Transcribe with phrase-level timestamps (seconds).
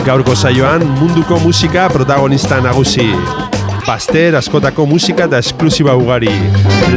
[0.05, 3.09] Gaurko saioan munduko musika protagonista nagusi.
[3.87, 6.37] Paster askotako musika eta esklusiba ugari.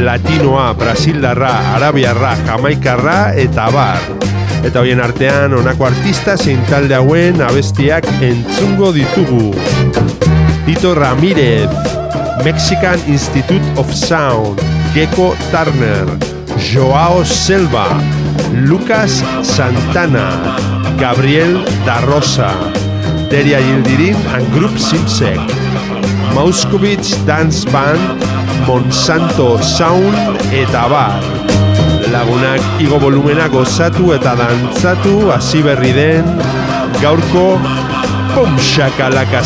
[0.04, 4.00] Latinoa, Brasildarra, Arabiarra, Jamaikarra eta bar
[4.68, 9.54] Eta hoien artean honako artista zein talde hauen abestiak entzungo ditugu.
[10.68, 11.70] Tito Ramírez,
[12.44, 14.60] Mexican Institute of Sound,
[14.94, 16.06] Gecko Turner,
[16.58, 17.86] Joao Selva,
[18.52, 20.56] Lucas Santana,
[20.98, 22.50] Gabriel da Rosa,
[23.30, 25.38] Deria Yildirim and Group Simsek,
[26.34, 28.18] Mauskowitz Dance Band,
[28.66, 30.14] Monsanto Sound
[30.52, 31.22] eta bar.
[32.10, 36.26] Lagunak igo volumena gozatu eta dantzatu hasi berri den
[36.98, 37.60] gaurko
[38.34, 39.42] Pum shakalaka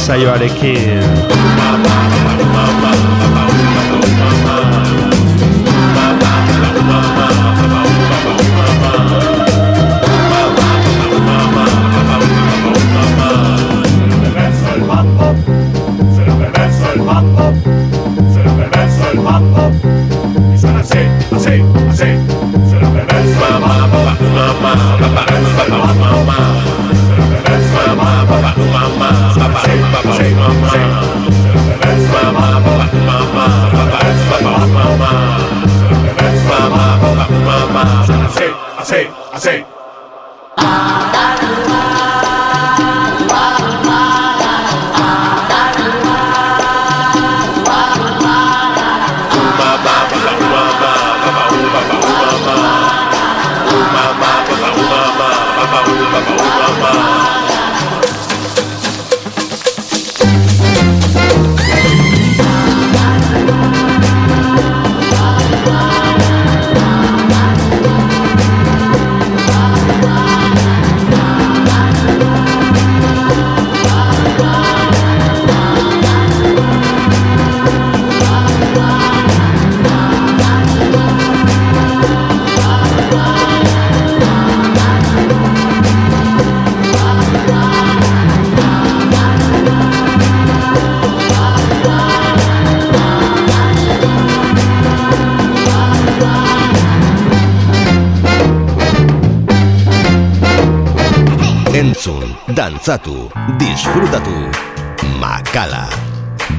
[102.75, 104.51] dantzatu, disfrutatu.
[105.23, 105.87] Makala.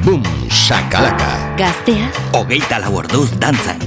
[0.07, 1.27] Bum, shakalaka.
[1.59, 2.07] Gaztea.
[2.31, 3.83] Hogeita lau orduz dantzan.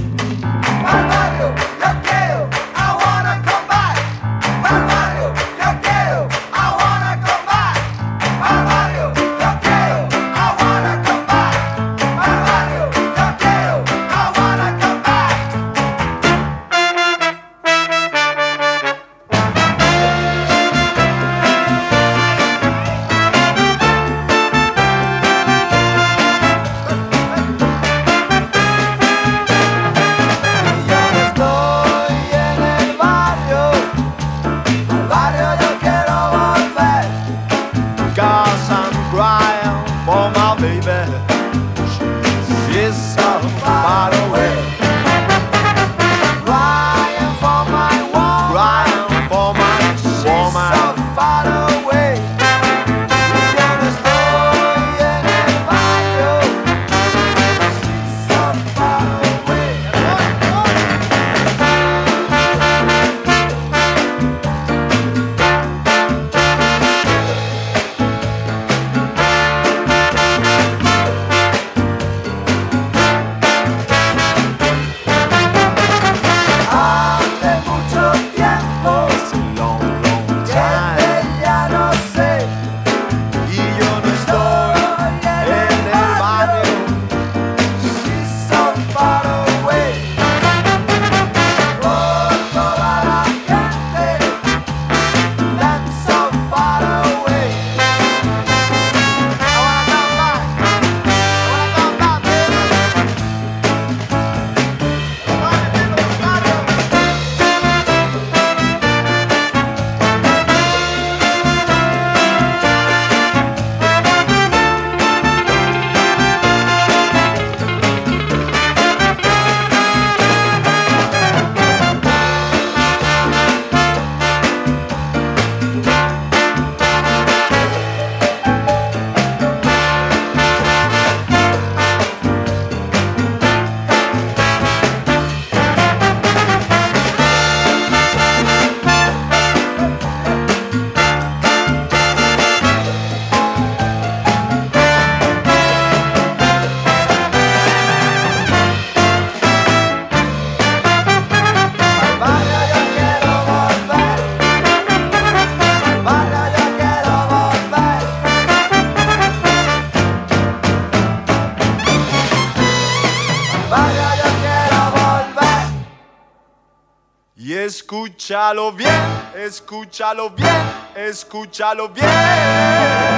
[168.29, 168.91] Escúchalo bien,
[169.35, 170.61] escúchalo bien,
[170.95, 173.08] escúchalo bien.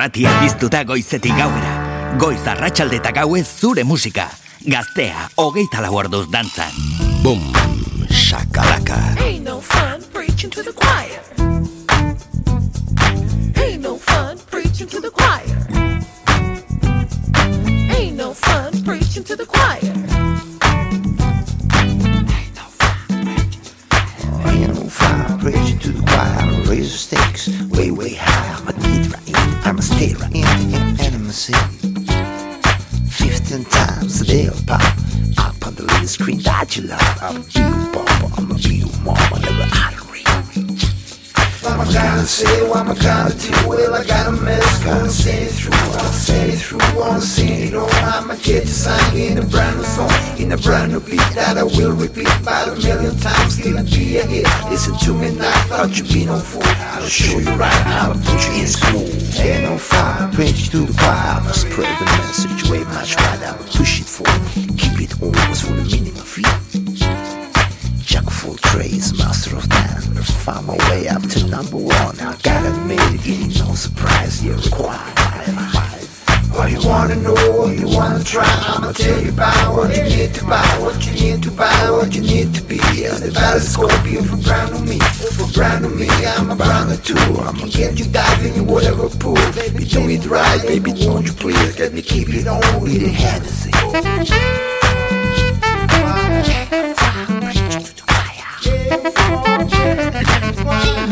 [0.00, 1.72] Irratia piztuta goizetik gauera.
[2.16, 4.24] Goiz arratsalde eta gauez zure musika.
[4.64, 6.72] Gaztea, hogeita lau orduz dantzan.
[7.20, 7.42] Boom,
[8.08, 8.96] shakalaka.
[9.20, 11.20] Ain't no fun preaching to the choir.
[13.60, 15.68] Ain't no fun preaching to the choir.
[17.92, 19.92] Ain't no fun preaching to the choir.
[24.48, 26.70] Ain't no fire preaching to the choir.
[26.70, 28.79] Raise the stakes way, way high.
[31.30, 31.32] A.
[33.08, 34.82] Fifteen times a day pop.
[35.38, 37.18] Up on the little screen that you love.
[37.22, 38.34] I'm a real papa.
[38.36, 39.38] I'm a real mama.
[39.38, 40.09] Never reach.
[41.62, 42.66] What am I gonna say?
[42.66, 43.68] What am I gonna do?
[43.68, 44.82] Well, I got a mess.
[44.82, 45.72] Gonna say it through.
[45.72, 46.80] Wanna say it through.
[46.98, 47.90] Wanna sing it on.
[47.90, 50.10] I'ma get you sang in a brand new song.
[50.38, 53.58] In a brand new beat that I will repeat about a million times.
[53.58, 54.46] Still be a hit.
[54.70, 55.52] Listen to me now.
[55.68, 56.62] Thought you be no fool.
[56.64, 57.86] I'll show you right.
[57.86, 59.04] I'ma put you in school.
[59.36, 60.32] Ain't no fire.
[60.32, 61.40] Preach to the choir.
[61.40, 63.52] I'ma spread the message way much wider.
[63.52, 64.40] I'ma push it forward.
[64.80, 66.69] Keep it always for the meaning of it.
[68.10, 70.02] Jack of all trades, master of none.
[70.42, 72.18] Found my way up to number one.
[72.18, 74.44] I gotta admit it ain't no surprise.
[74.44, 74.98] You're required.
[76.50, 80.34] What you wanna know, what you wanna try, I'ma tell you about what you need
[80.34, 82.80] to buy, what you need to buy, what you need to be.
[83.04, 86.90] As the battle scorpion for brand new me, for brand new me, I'm a brand
[86.90, 87.14] new too.
[87.14, 89.38] I'ma get you diving in whatever pool.
[89.54, 93.08] Baby, do it right, baby, won't you please let me keep it on with the
[93.08, 94.79] Hennessy.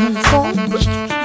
[0.01, 1.18] I'm so.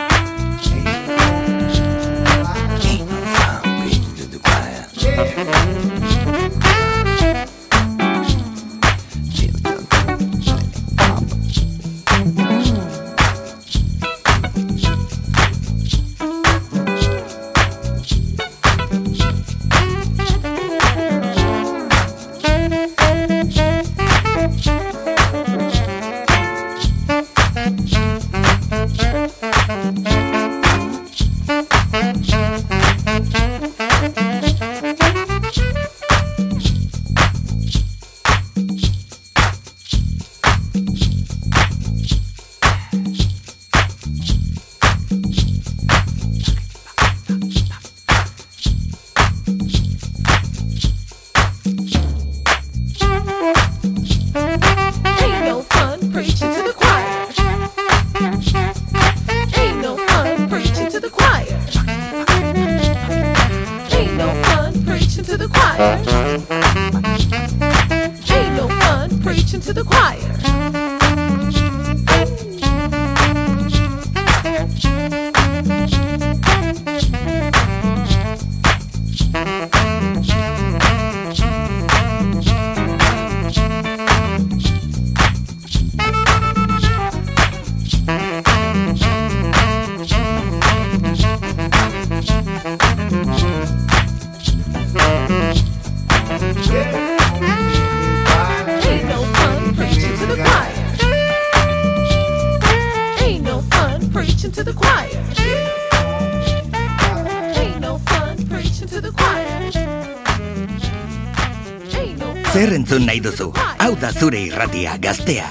[112.54, 113.48] Zer entzun nahi duzu?
[113.80, 115.48] Hau da zure irratia, gaztea.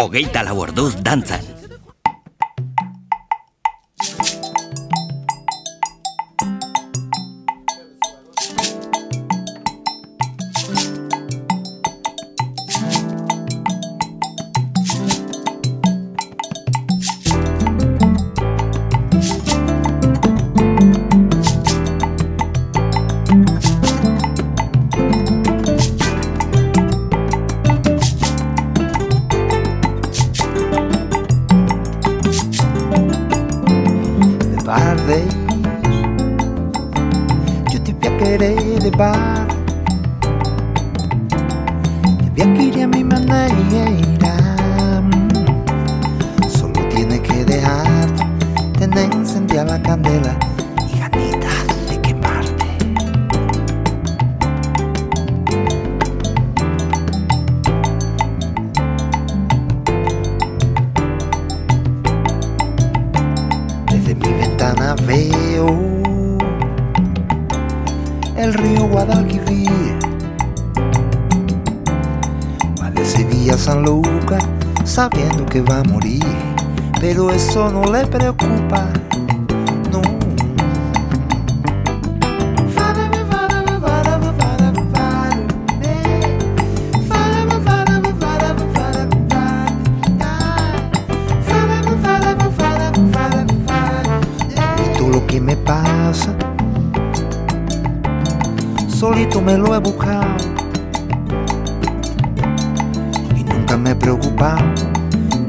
[0.00, 1.49] Hogeita lau orduz dantzan.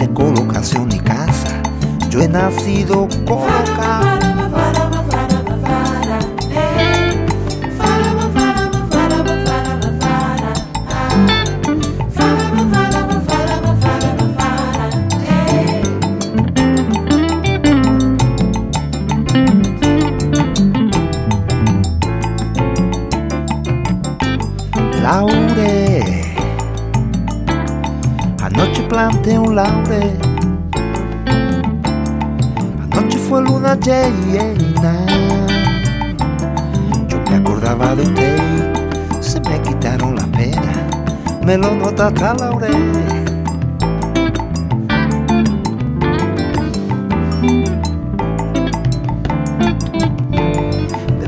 [0.10, 1.62] Colocación ni casa.
[2.10, 4.11] Yo he nacido colocado.
[29.52, 30.18] Un laure.
[32.92, 35.06] Anoche fue luna llena.
[37.08, 38.38] Yo me acordaba de usted,
[39.20, 40.78] se me quitaron las penas.
[41.46, 42.70] Me lo nota hasta Laure.
[51.20, 51.28] De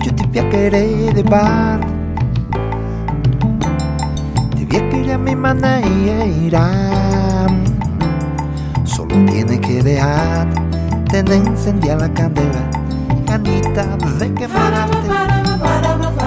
[0.00, 1.93] yo te voy querer de bar.
[8.84, 10.46] Solo tiene que dejar
[11.10, 12.70] tener encendida la candela.
[13.26, 13.84] Ganita
[14.18, 16.23] de quemarte.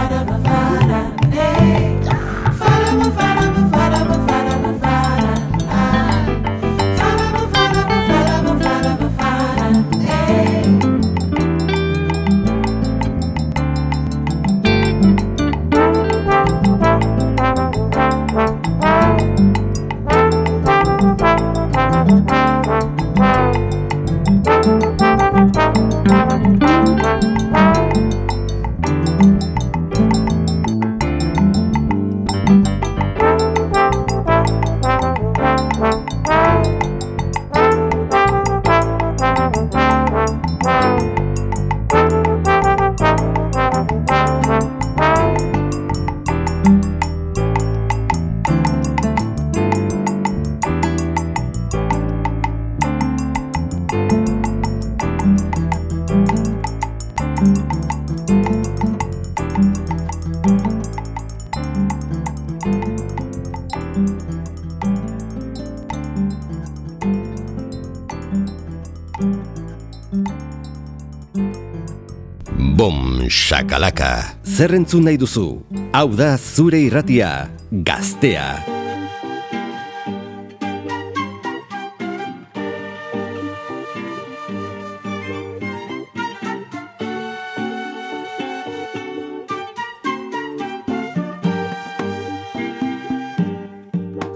[73.78, 74.38] Shakalaka.
[74.44, 75.62] Zer entzun nahi duzu?
[75.94, 78.64] Hau da zure irratia, gaztea.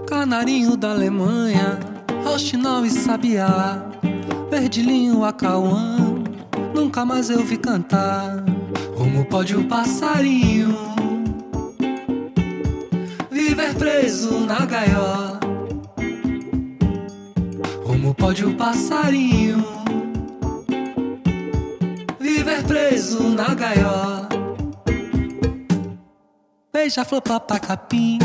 [0.06, 1.78] Canarinho da Alemanha,
[2.24, 3.82] Rochinol e Sabiá,
[4.50, 5.96] Verdilinho, Acauã,
[6.74, 8.61] nunca mais eu vi cantar.
[8.96, 10.76] Como pode um passarinho
[13.30, 15.40] viver preso na gaiola?
[17.84, 19.64] Como pode um passarinho
[22.20, 24.28] viver preso na gaiola?
[26.72, 28.18] Beija-flor, papacapim,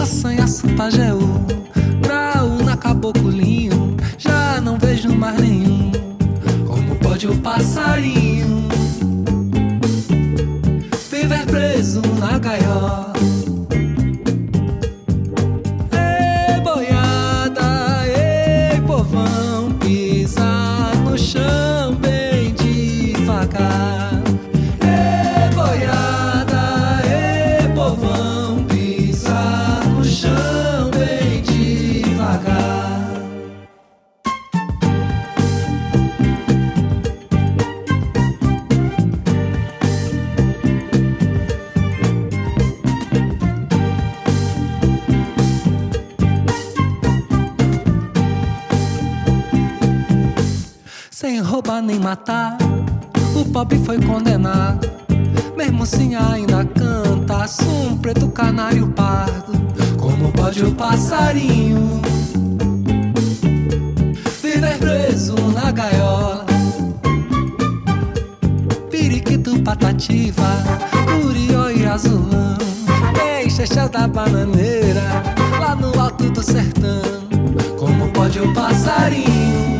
[0.00, 1.46] assanhaço, pajeú,
[2.02, 5.90] grau na caboclinho, já não vejo mais nenhum.
[6.66, 8.37] Como pode o passarinho
[51.78, 52.56] roubar nem matar.
[53.34, 54.88] O pobre foi condenado.
[55.56, 59.52] Mesmo assim ainda canta Som preto canário pardo
[59.98, 62.00] Como pode o passarinho
[64.40, 66.46] Viver preso na gaiola
[68.88, 70.62] Periquito patativa
[71.20, 72.56] Curió e azulão
[73.14, 75.02] Deixa da bananeira
[75.60, 77.02] Lá no alto do sertão
[77.76, 79.77] Como pode o passarinho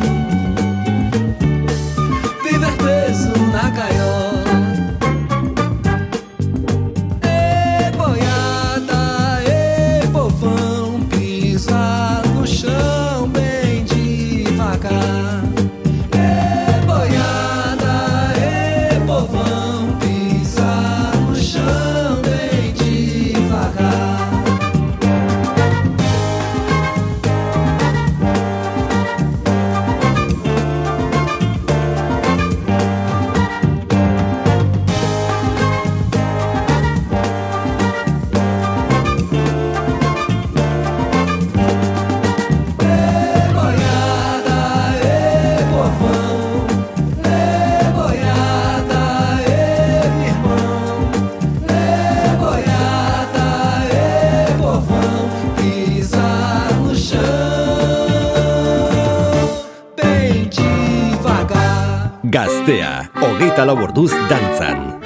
[62.31, 65.01] Gaztea, hogeita lau orduz dantzan.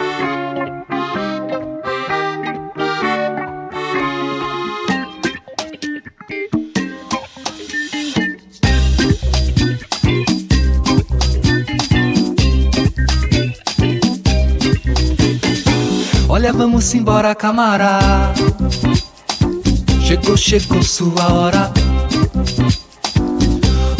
[16.28, 18.32] Olha, vamos embora, camarada.
[20.02, 21.72] Chegou, chegou sua hora.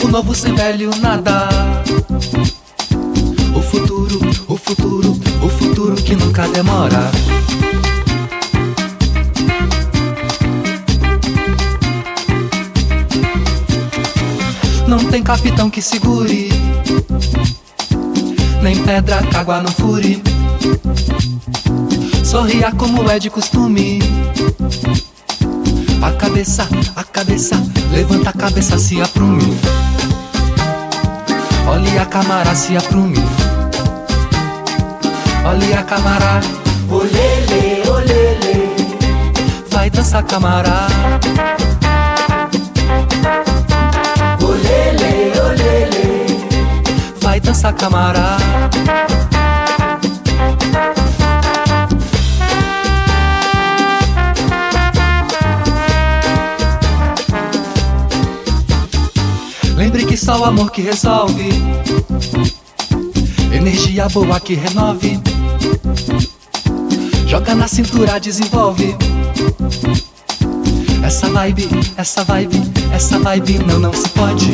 [0.02, 1.71] O novo sem velho nada
[3.92, 7.10] futuro, o futuro, o futuro que nunca demora.
[14.88, 16.48] Não tem capitão que segure,
[18.62, 20.22] nem pedra água não fure.
[22.24, 23.98] Sorria como é de costume.
[26.00, 29.54] A cabeça, a cabeça, levanta a cabeça, se aprume.
[31.68, 33.41] Olhe a camara, se aprume.
[35.44, 36.40] Olha a camará,
[36.88, 38.70] olele, olele,
[39.70, 40.86] vai dançar camará.
[44.40, 46.48] Olele, olele,
[47.20, 48.36] vai dançar camará.
[59.76, 61.50] Lembre que só o amor que resolve
[63.62, 65.20] Energia boa que renove.
[67.26, 68.94] Joga na cintura, desenvolve.
[71.04, 74.50] Essa vibe, essa vibe, essa vibe não, não se pode.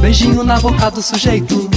[0.00, 1.68] Beijinho na boca do sujeito.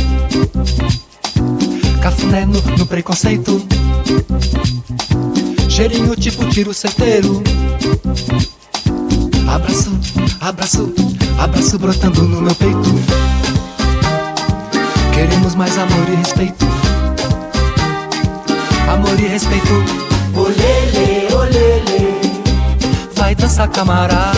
[2.01, 3.61] Cafuné no, no preconceito.
[5.69, 7.43] Cheirinho tipo tiro certeiro.
[9.47, 9.91] Abraço,
[10.41, 10.93] abraço,
[11.39, 12.81] abraço brotando no meu peito.
[15.13, 16.65] Queremos mais amor e respeito.
[18.91, 19.73] Amor e respeito.
[20.35, 22.31] Olele, olele.
[23.15, 24.31] Vai dançar camará.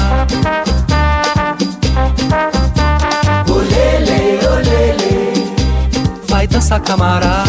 [3.50, 5.54] Olele, olele.
[6.28, 7.44] Vai dançar camará.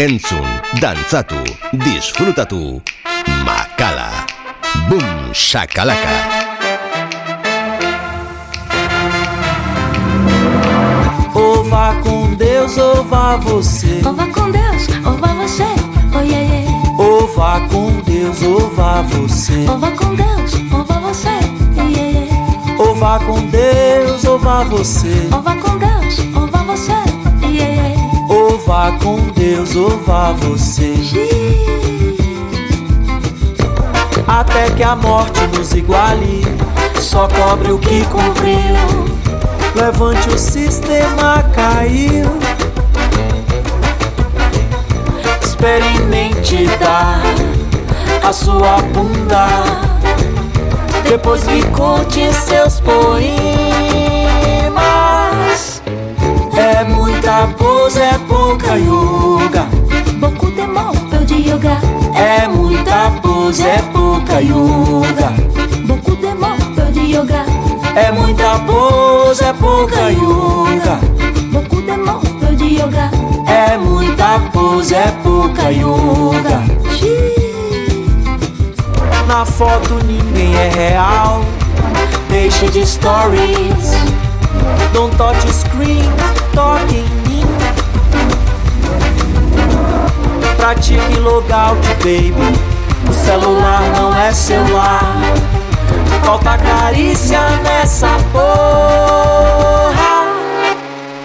[0.00, 0.46] Entzun,
[0.80, 1.36] dantzatu,
[1.74, 2.80] disfrutatu.
[3.44, 4.24] Makala.
[4.88, 6.14] Boom, shakalaka.
[11.34, 14.00] Ou vá com Deus, ou vá você.
[14.06, 15.64] Ou vá com Deus, ou vá você.
[16.14, 16.96] Oh, yeah, yeah.
[16.98, 19.66] Ou vá com Deus, ou vá você.
[19.68, 21.28] Ou vá com Deus, ou vá você.
[21.76, 22.78] Yeah, yeah.
[22.78, 25.28] Ou vá com Deus, ou vá você.
[25.30, 26.20] Ou vá com Deus,
[28.70, 30.94] vá com Deus, ou vá você.
[34.28, 36.44] Até que a morte nos iguale,
[37.00, 38.76] só cobre o que cumpriu.
[39.74, 42.30] Levante o sistema caiu.
[45.42, 47.22] Experimente dar
[48.22, 49.48] a sua bunda.
[51.02, 53.10] Depois me conte seus poemas.
[56.56, 58.19] É muita pose, é
[58.50, 59.68] pouca yoga.
[60.18, 60.66] Beaucoup de
[61.08, 61.78] peu de yoga.
[62.16, 65.32] É muita pose, é pouca yoga.
[65.86, 66.34] Beaucoup de
[66.74, 67.44] peu de yoga.
[67.94, 70.98] É muita pose, é pouca yoga.
[71.52, 71.92] Beaucoup de
[72.40, 73.10] peu de yoga.
[73.46, 76.60] É muita pose, é pouca yoga.
[79.28, 81.44] Na foto ninguém é real.
[82.28, 83.94] Deixe de stories.
[84.92, 86.02] Don't touch screen,
[86.52, 87.29] toque
[90.60, 92.34] Pratique logout, baby.
[93.08, 95.16] O celular não é celular.
[96.22, 100.26] Falta carícia nessa porra.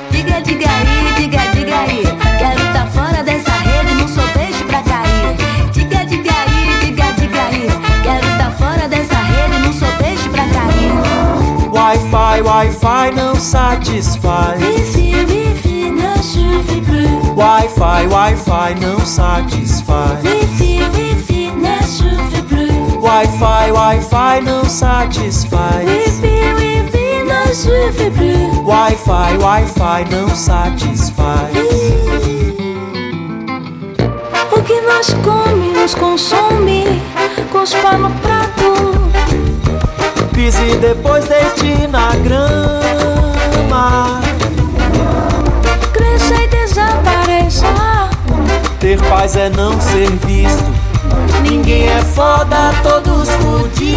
[0.09, 2.03] Diga, diga aí, diga, diga aí.
[2.39, 5.35] Quero tá fora dessa rede, não sou peixe pra cair.
[5.73, 7.67] Diga, diga aí, diga, diga aí.
[8.03, 10.93] Quero tá fora dessa rede, não sou peixe pra cair.
[11.73, 14.61] Wi-Fi, Wi-Fi não satisfaz.
[14.61, 16.14] Wifi, wifi ne
[17.35, 20.23] Wi-Fi, Wi-Fi não satisfaz.
[20.23, 22.95] Wifi, wifi ne suffit plus.
[23.03, 25.85] Wi-Fi, Wi-Fi não satisfaz.
[25.85, 28.57] Wifi, wifi ne suffit plus.
[28.65, 31.51] Wi-Fi, Wi-Fi não satisfaz.
[34.51, 37.01] O que nós come nos consome,
[37.51, 38.73] cospa no prato.
[40.33, 44.24] Pise depois deite na grama.
[48.85, 50.63] Ter paz é não ser visto.
[51.41, 53.95] Ninguém é foda, todos fudidos.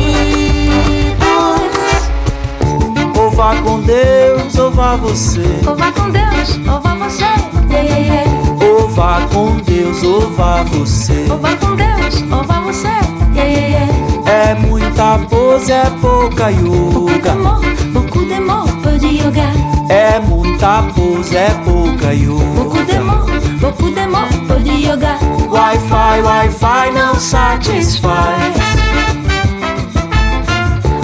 [3.14, 5.44] Ou vá com Deus, ou vá você.
[5.66, 7.22] Ou vá com Deus, ou vá você.
[7.70, 8.64] Yeah, yeah, yeah.
[8.64, 11.26] Ou vá com Deus, ou vá você.
[11.30, 12.88] Ou vá com Deus, ou vá você.
[12.88, 14.30] Yeah, yeah, yeah.
[14.30, 17.34] É muita pose, é pouca yoga.
[17.34, 19.52] mots, beaucoup de mots, peu de yoga.
[19.90, 22.42] É muita pose, é pouca yoga.
[22.42, 23.17] mots, beaucoup
[23.58, 25.18] de mots, peu de yoga.
[25.50, 28.54] Wi-Fi, Wi-Fi não satisfaz.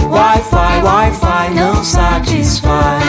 [0.08, 3.02] Wi-Fi, Wi-Fi não satisfaz.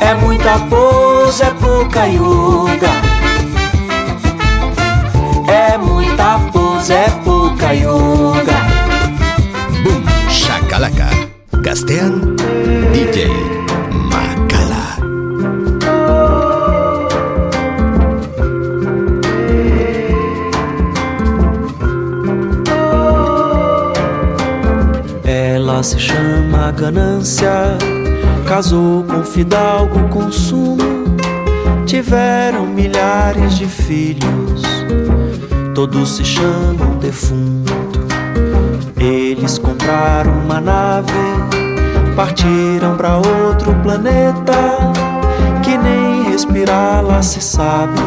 [0.00, 2.90] É muita pose, é pouca yoga.
[5.46, 8.58] É muita pose, é pouca yoga.
[9.84, 11.08] Boom, shakalaka.
[11.62, 12.34] Gaztean,
[12.92, 13.67] DJ
[25.78, 27.52] Ela se chama ganância,
[28.48, 30.76] casou com fidalgo consumo,
[31.86, 34.64] tiveram milhares de filhos,
[35.76, 38.00] todos se chamam defunto.
[38.96, 41.12] Eles compraram uma nave,
[42.16, 44.92] partiram pra outro planeta,
[45.62, 48.00] que nem respirar lá se sabe.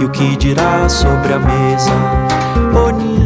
[0.00, 2.45] E o que dirá sobre a mesa?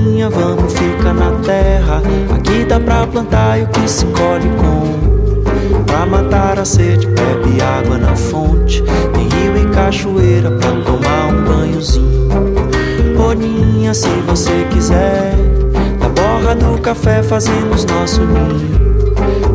[0.01, 2.03] Boninha, vamos ficar na terra.
[2.35, 5.85] Aqui dá pra plantar e o que se colhe com.
[5.85, 8.83] Pra matar a sede, bebe água na fonte.
[8.83, 12.31] Tem rio e cachoeira pra tomar um banhozinho.
[13.17, 15.35] Boninha, se você quiser,
[16.01, 18.81] da borra do café fazemos nosso ninho.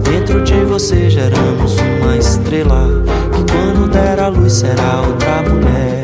[0.03, 2.87] Dentro de você geramos uma estrela.
[3.33, 5.94] Que quando der a luz será outra mulher.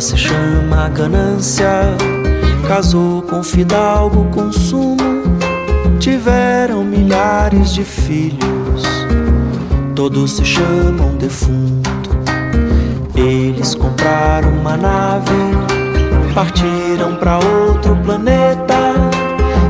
[0.00, 1.68] Se chama ganância,
[2.66, 4.96] casou com fidalgo consumo,
[5.98, 8.82] tiveram milhares de filhos,
[9.94, 12.16] todos se chamam defunto.
[13.14, 15.30] Eles compraram uma nave,
[16.34, 18.94] partiram para outro planeta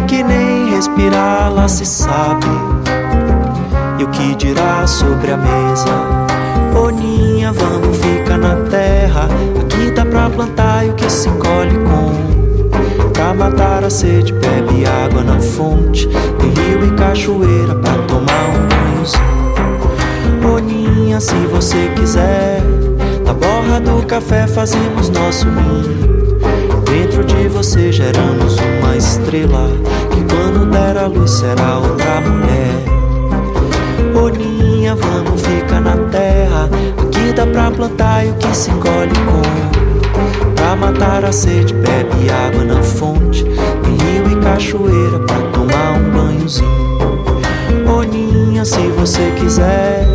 [0.07, 2.47] que nem respirar lá se sabe.
[3.99, 6.31] E o que dirá sobre a mesa?
[6.73, 9.29] Boninha, vamos ficar na terra.
[10.11, 13.11] Pra plantar e o que se colhe com.
[13.13, 16.09] Pra matar a sede, bebe água na fonte.
[16.09, 20.43] Tem rio e cachoeira pra tomar um banhozinho.
[20.43, 22.61] Boninha, se você quiser.
[23.25, 26.39] Da borra do café fazemos nosso ninho.
[26.85, 29.69] Dentro de você geramos uma estrela.
[30.11, 32.85] Que quando der a luz será outra mulher.
[34.13, 36.69] Boninha, vamos ficar na terra.
[37.01, 39.80] Aqui dá pra plantar e o que se colhe com.
[40.71, 43.43] Pra matar a sede, bebe água na fonte.
[43.43, 47.01] Tem rio e cachoeira pra tomar um banhozinho.
[47.85, 50.07] Boninha, se você quiser.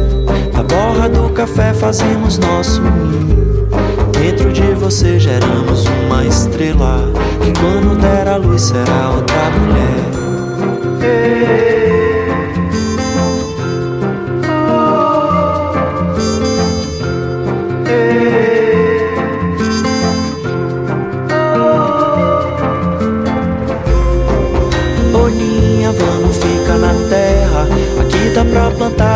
[0.53, 3.67] Da borra do café fazemos nosso ninho.
[4.13, 7.03] Dentro de você geramos uma estrela.
[7.45, 10.15] E quando der a luz será outra mulher.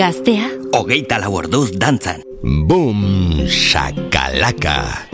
[0.00, 2.29] Gaztea, Hogeita lau orduz dantzan.
[2.42, 5.09] Boom shakalaka.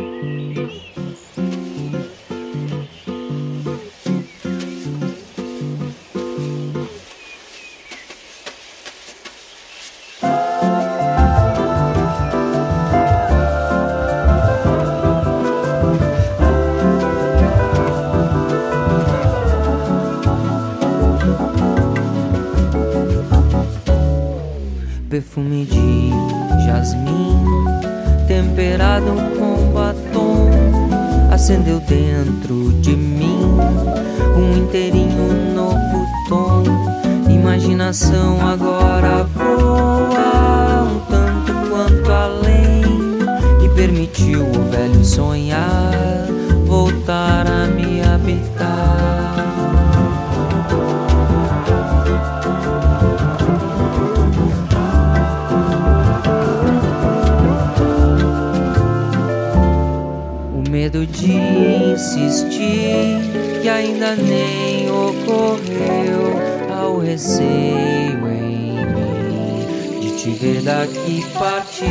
[64.15, 66.39] Nem ocorreu
[66.71, 71.87] ao receio em mim de te ver daqui partir.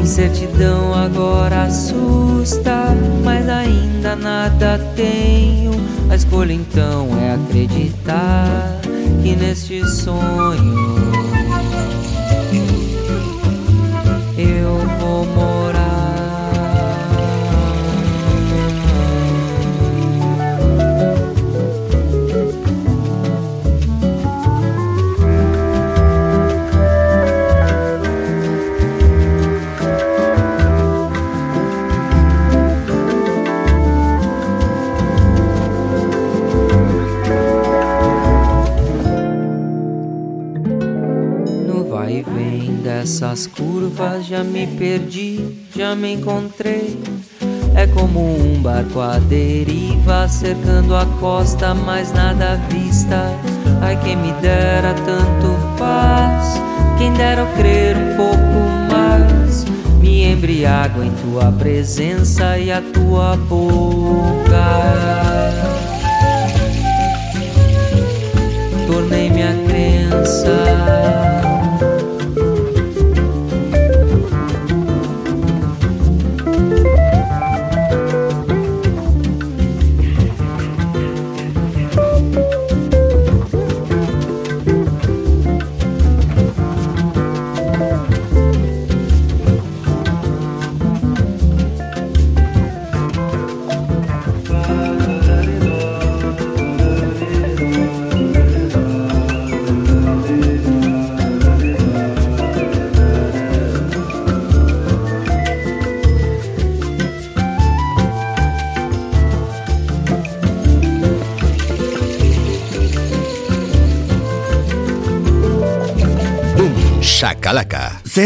[0.00, 2.88] Incertidão agora assusta,
[3.22, 5.70] mas ainda nada tenho.
[6.10, 8.80] A escolha então é acreditar
[9.22, 11.11] que neste sonho
[43.22, 46.98] vem dessas curvas já me perdi, já me encontrei.
[47.74, 53.32] É como um barco à deriva, cercando a costa, mas nada à vista.
[53.80, 56.60] Ai, quem me dera tanto faz,
[56.98, 59.64] quem dera eu crer um pouco mais.
[60.00, 64.66] Me embriago em tua presença e a tua boca.
[68.86, 71.21] Tornei minha crença.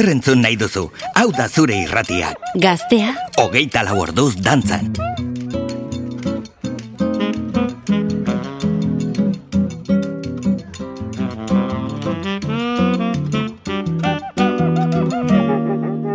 [0.06, 0.86] zer entzun nahi duzu,
[1.18, 2.38] hau da zure irratiak.
[2.62, 3.14] Gaztea?
[3.42, 4.92] Hogeita laborduz dantzan.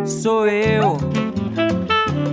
[0.05, 0.97] Sou eu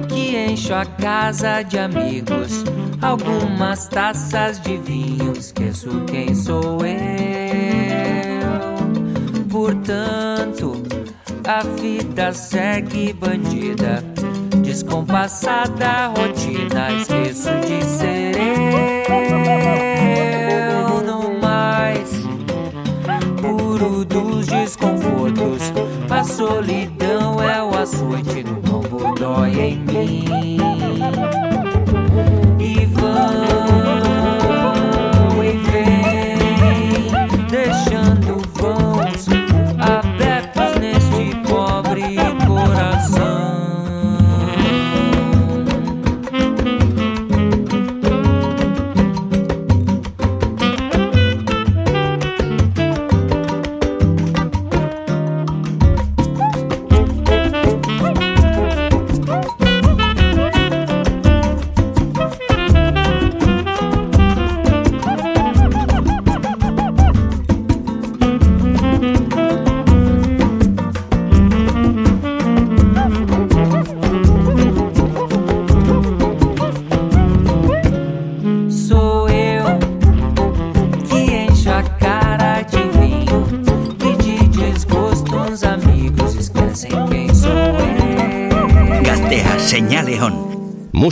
[0.09, 2.65] que encho a casa de amigos,
[3.03, 5.08] algumas taças de vinho
[11.81, 14.03] vida segue bandida,
[14.63, 16.38] descompassada rotina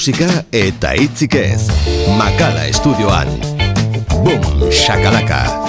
[0.07, 1.67] musika eta hitzik ez.
[2.19, 3.27] Makala estudioan.
[4.23, 5.43] Boom, shakalaka.
[5.43, 5.66] Shakalaka.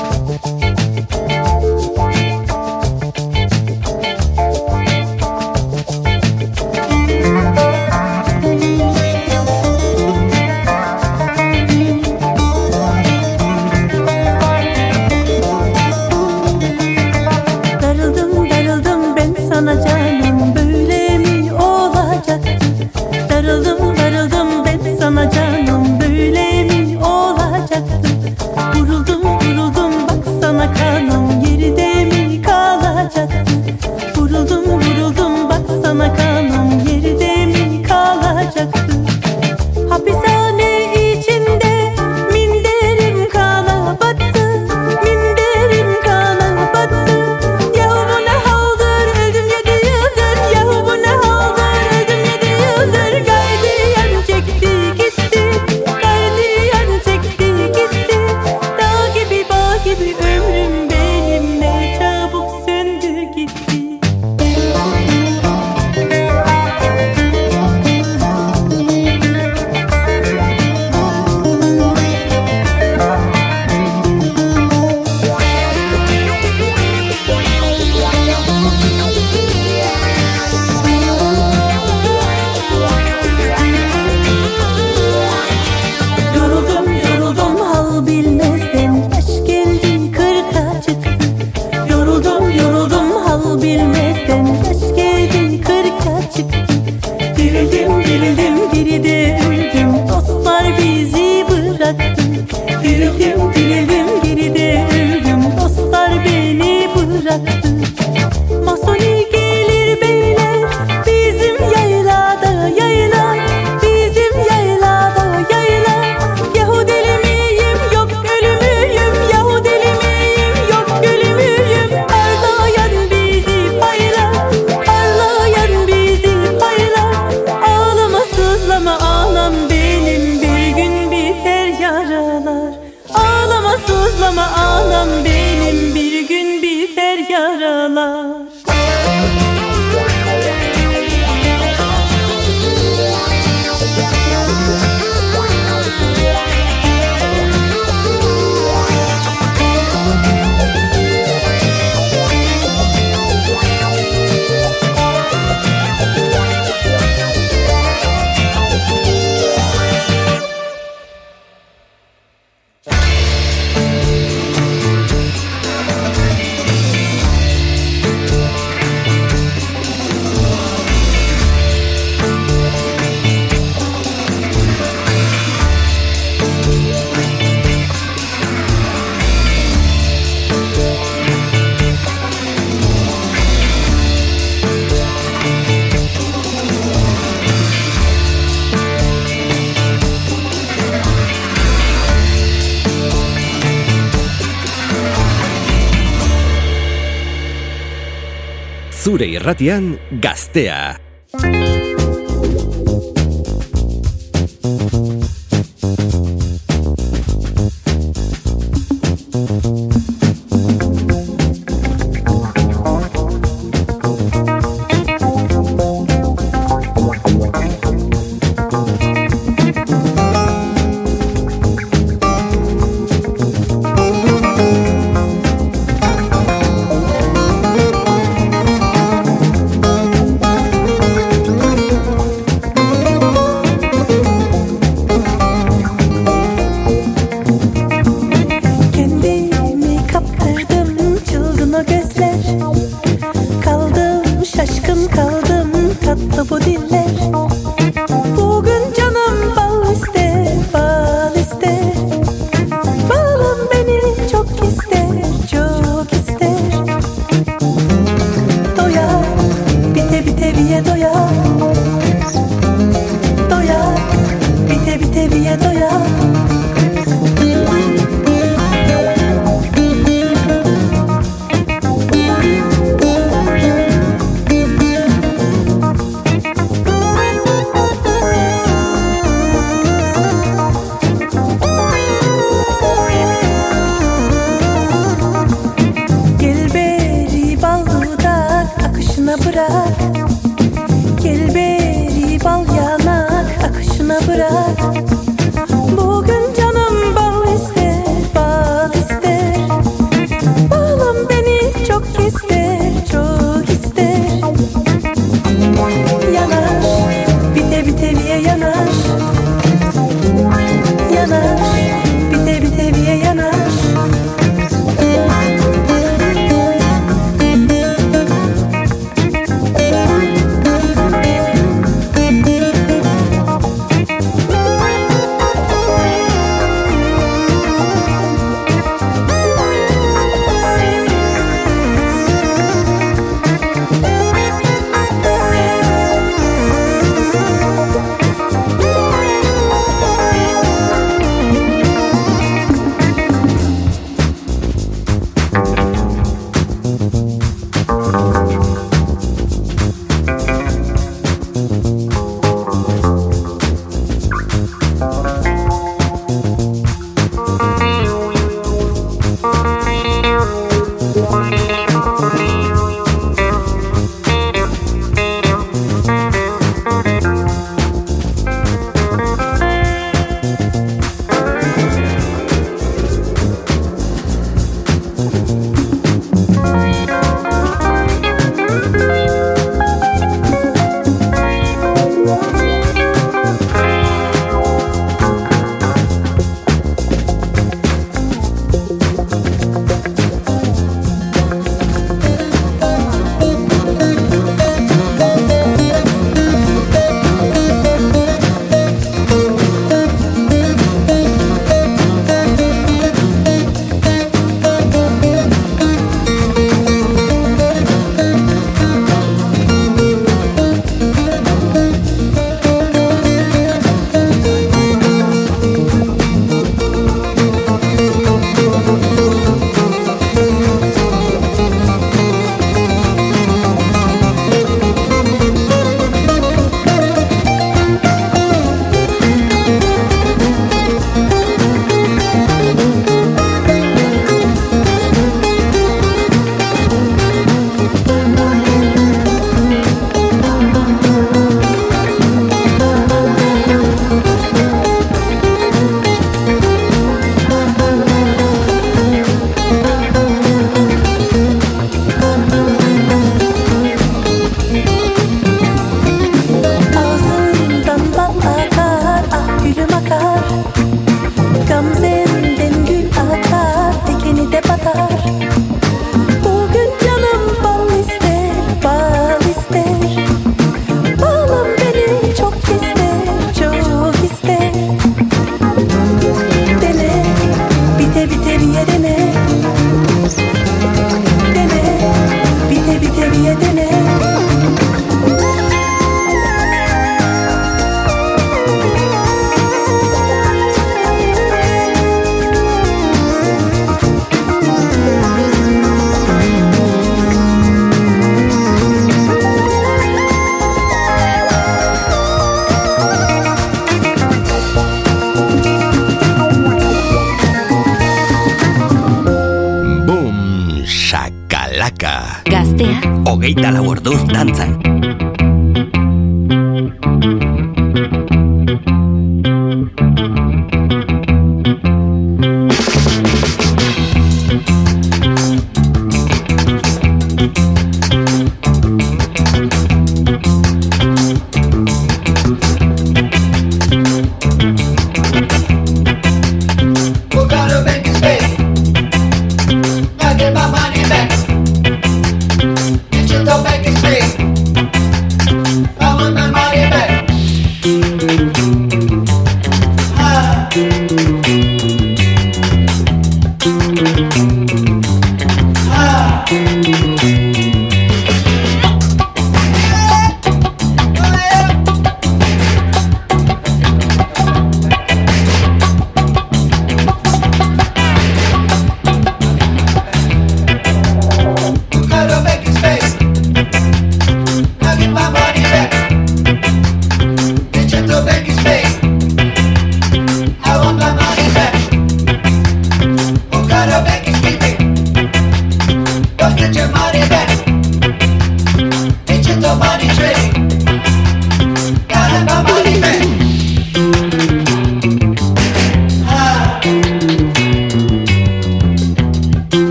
[199.07, 200.97] Zure irratian gaztea.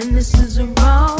[0.00, 1.19] and this is wrong.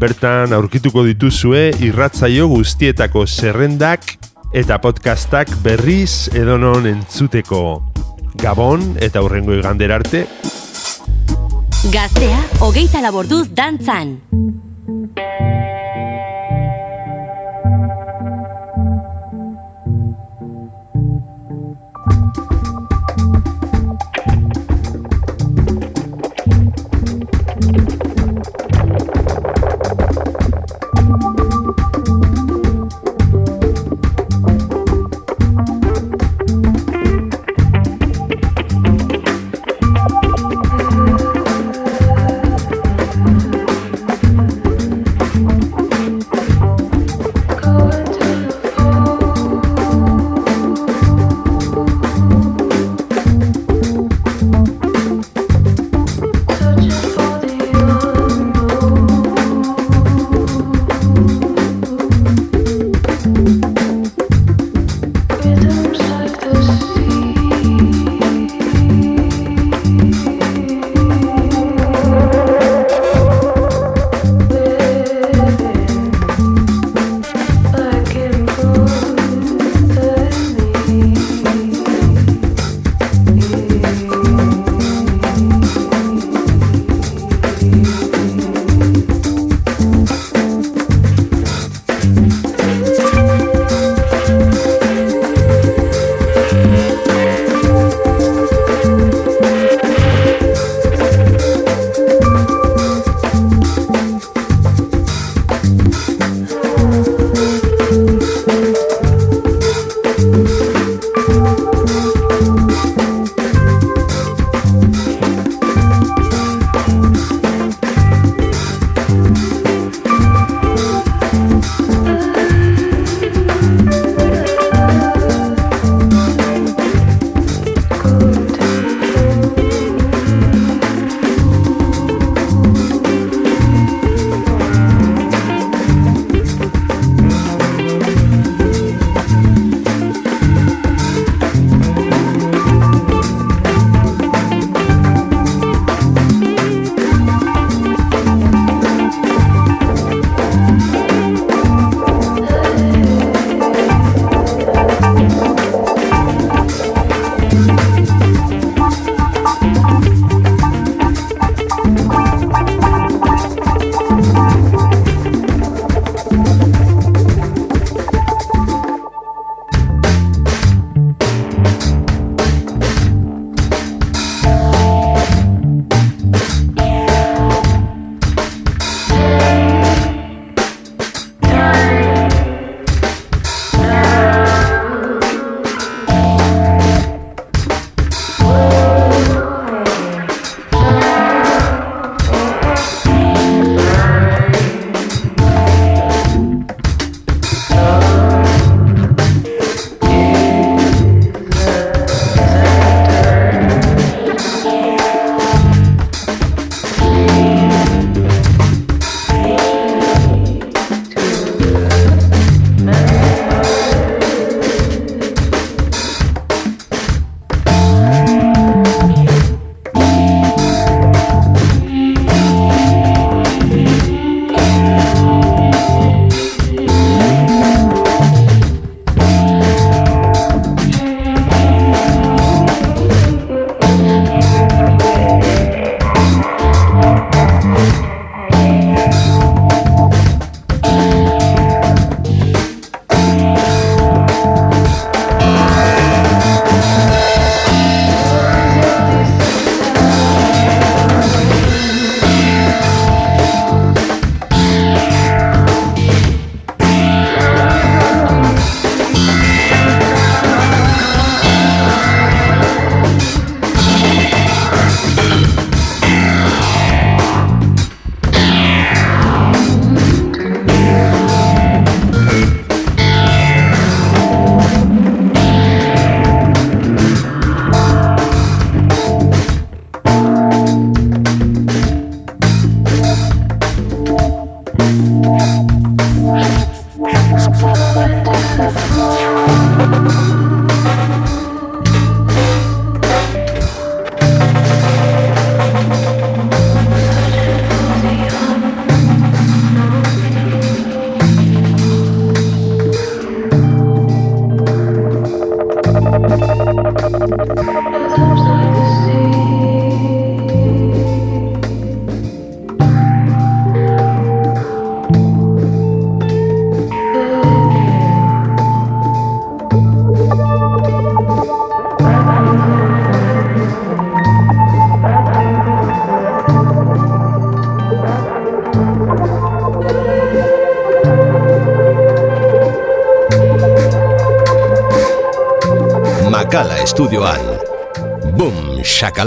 [0.00, 4.14] Bertan aurkituko dituzue irratzaio guztietako zerrendak
[4.56, 7.60] eta podcastak berriz edonon entzuteko.
[8.40, 10.24] Gabon eta hurrengo igander arte.
[11.92, 14.16] Gaztea, hogeita laborduz dantzan.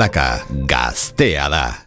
[0.04, 1.83] Galaka, gaztea da.